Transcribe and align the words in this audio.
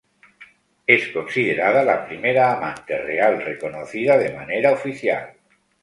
Es 0.87 1.09
considerada 1.09 1.83
la 1.83 2.07
primera 2.07 2.57
amante 2.57 2.97
real 3.03 3.39
reconocida 3.39 4.17
de 4.17 4.33
manera 4.33 4.71
oficial. 4.71 5.33